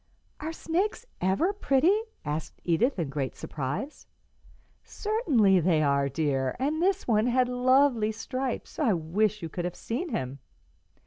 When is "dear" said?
6.09-6.55